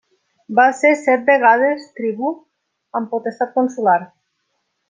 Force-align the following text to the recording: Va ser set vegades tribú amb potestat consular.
Va 0.59 0.63
ser 0.77 0.91
set 1.01 1.27
vegades 1.27 1.85
tribú 1.99 2.31
amb 3.01 3.15
potestat 3.15 3.57
consular. 3.59 3.99